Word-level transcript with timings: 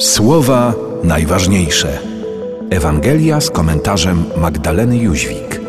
Słowa 0.00 0.74
najważniejsze. 1.04 1.98
Ewangelia 2.70 3.40
z 3.40 3.50
komentarzem 3.50 4.24
Magdaleny 4.36 4.98
Jóźwik. 4.98 5.60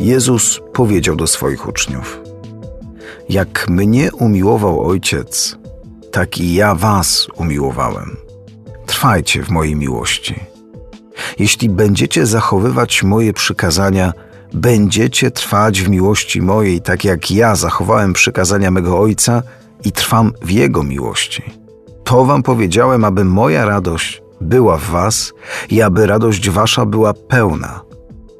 Jezus 0.00 0.60
powiedział 0.72 1.16
do 1.16 1.26
swoich 1.26 1.68
uczniów: 1.68 2.20
Jak 3.28 3.68
mnie 3.68 4.12
umiłował 4.12 4.80
Ojciec, 4.80 5.56
tak 6.12 6.38
i 6.38 6.54
ja 6.54 6.74
was 6.74 7.26
umiłowałem. 7.36 8.16
Trwajcie 8.86 9.42
w 9.42 9.50
mojej 9.50 9.76
miłości. 9.76 10.40
Jeśli 11.38 11.68
będziecie 11.68 12.26
zachowywać 12.26 13.02
moje 13.02 13.32
przykazania, 13.32 14.12
będziecie 14.52 15.30
trwać 15.30 15.82
w 15.82 15.88
miłości 15.88 16.42
mojej, 16.42 16.80
tak 16.80 17.04
jak 17.04 17.30
ja 17.30 17.54
zachowałem 17.54 18.12
przykazania 18.12 18.70
mego 18.70 18.98
Ojca 18.98 19.42
i 19.84 19.92
trwam 19.92 20.32
w 20.42 20.50
Jego 20.50 20.82
miłości. 20.82 21.42
To 22.04 22.24
wam 22.24 22.42
powiedziałem, 22.42 23.04
aby 23.04 23.24
moja 23.24 23.64
radość 23.64 24.22
była 24.40 24.76
w 24.76 24.84
was 24.84 25.32
i 25.70 25.82
aby 25.82 26.06
radość 26.06 26.50
wasza 26.50 26.86
była 26.86 27.14
pełna. 27.14 27.80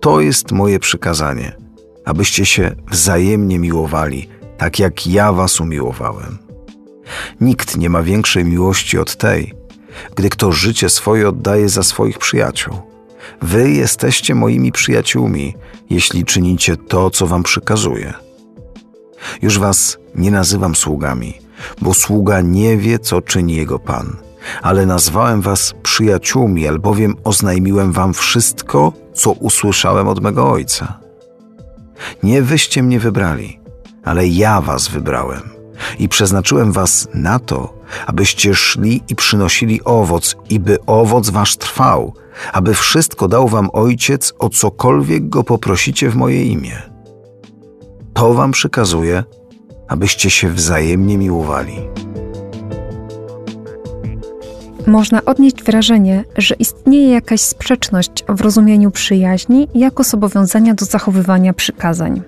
To 0.00 0.20
jest 0.20 0.52
moje 0.52 0.78
przykazanie, 0.78 1.56
abyście 2.04 2.46
się 2.46 2.76
wzajemnie 2.90 3.58
miłowali, 3.58 4.28
tak 4.58 4.78
jak 4.78 5.06
ja 5.06 5.32
was 5.32 5.60
umiłowałem. 5.60 6.38
Nikt 7.40 7.76
nie 7.76 7.90
ma 7.90 8.02
większej 8.02 8.44
miłości 8.44 8.98
od 8.98 9.16
tej, 9.16 9.54
gdy 10.16 10.28
kto 10.28 10.52
życie 10.52 10.88
swoje 10.88 11.28
oddaje 11.28 11.68
za 11.68 11.82
swoich 11.82 12.18
przyjaciół. 12.18 12.74
Wy 13.42 13.70
jesteście 13.70 14.34
moimi 14.34 14.72
przyjaciółmi, 14.72 15.54
jeśli 15.90 16.24
czynicie 16.24 16.76
to, 16.76 17.10
co 17.10 17.26
wam 17.26 17.42
przykazuję. 17.42 18.27
Już 19.42 19.58
was 19.58 19.98
nie 20.14 20.30
nazywam 20.30 20.74
sługami, 20.74 21.34
bo 21.82 21.94
sługa 21.94 22.40
nie 22.40 22.76
wie, 22.76 22.98
co 22.98 23.22
czyni 23.22 23.56
jego 23.56 23.78
pan, 23.78 24.16
ale 24.62 24.86
nazwałem 24.86 25.40
was 25.40 25.74
przyjaciółmi, 25.82 26.68
albowiem 26.68 27.14
oznajmiłem 27.24 27.92
wam 27.92 28.14
wszystko, 28.14 28.92
co 29.14 29.30
usłyszałem 29.30 30.08
od 30.08 30.20
mego 30.20 30.50
ojca. 30.50 30.98
Nie 32.22 32.42
wyście 32.42 32.82
mnie 32.82 33.00
wybrali, 33.00 33.60
ale 34.04 34.26
ja 34.26 34.60
was 34.60 34.88
wybrałem 34.88 35.58
i 35.98 36.08
przeznaczyłem 36.08 36.72
was 36.72 37.08
na 37.14 37.38
to, 37.38 37.78
abyście 38.06 38.54
szli 38.54 39.02
i 39.08 39.16
przynosili 39.16 39.84
owoc, 39.84 40.36
i 40.50 40.60
by 40.60 40.78
owoc 40.86 41.30
wasz 41.30 41.56
trwał, 41.56 42.14
aby 42.52 42.74
wszystko 42.74 43.28
dał 43.28 43.48
wam 43.48 43.70
Ojciec, 43.72 44.34
o 44.38 44.48
cokolwiek 44.48 45.28
go 45.28 45.44
poprosicie 45.44 46.10
w 46.10 46.16
moje 46.16 46.44
imię. 46.44 46.82
To 48.18 48.34
wam 48.34 48.52
przykazuję, 48.52 49.24
abyście 49.88 50.30
się 50.30 50.48
wzajemnie 50.48 51.18
miłowali. 51.18 51.74
Można 54.86 55.24
odnieść 55.24 55.62
wrażenie, 55.62 56.24
że 56.36 56.54
istnieje 56.54 57.10
jakaś 57.10 57.40
sprzeczność 57.40 58.24
w 58.28 58.40
rozumieniu 58.40 58.90
przyjaźni 58.90 59.68
jako 59.74 60.04
zobowiązania 60.04 60.74
do 60.74 60.84
zachowywania 60.84 61.52
przykazań. 61.52 62.22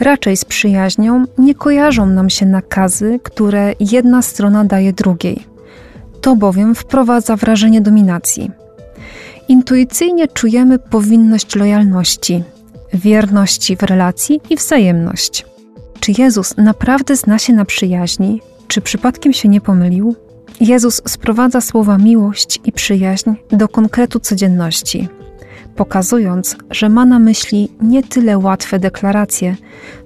Raczej 0.00 0.36
z 0.36 0.44
przyjaźnią 0.44 1.24
nie 1.38 1.54
kojarzą 1.54 2.06
nam 2.06 2.30
się 2.30 2.46
nakazy, 2.46 3.20
które 3.22 3.72
jedna 3.80 4.22
strona 4.22 4.64
daje 4.64 4.92
drugiej. 4.92 5.46
To 6.20 6.36
bowiem 6.36 6.74
wprowadza 6.74 7.36
wrażenie 7.36 7.80
dominacji. 7.80 8.50
Intuicyjnie 9.48 10.28
czujemy 10.28 10.78
powinność 10.78 11.56
lojalności, 11.56 12.44
wierności 12.94 13.76
w 13.76 13.82
relacji 13.82 14.40
i 14.50 14.56
wzajemność. 14.56 15.46
Czy 16.00 16.12
Jezus 16.18 16.56
naprawdę 16.56 17.16
zna 17.16 17.38
się 17.38 17.52
na 17.52 17.64
przyjaźni? 17.64 18.40
Czy 18.68 18.80
przypadkiem 18.80 19.32
się 19.32 19.48
nie 19.48 19.60
pomylił? 19.60 20.14
Jezus 20.60 21.02
sprowadza 21.08 21.60
słowa 21.60 21.98
miłość 21.98 22.60
i 22.64 22.72
przyjaźń 22.72 23.30
do 23.50 23.68
konkretu 23.68 24.20
codzienności, 24.20 25.08
pokazując, 25.76 26.56
że 26.70 26.88
ma 26.88 27.06
na 27.06 27.18
myśli 27.18 27.68
nie 27.82 28.02
tyle 28.02 28.38
łatwe 28.38 28.78
deklaracje, 28.78 29.56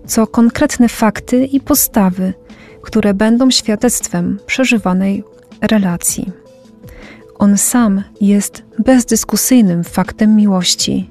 co 0.07 0.27
konkretne 0.27 0.89
fakty 0.89 1.45
i 1.45 1.61
postawy, 1.61 2.35
które 2.83 3.15
będą 3.15 3.51
świadectwem 3.51 4.39
przeżywanej 4.47 5.25
relacji. 5.61 6.33
On 7.39 7.59
sam 7.59 8.03
jest 8.21 8.63
bezdyskusyjnym 8.79 9.85
faktem 9.85 10.37
miłości, 10.37 11.11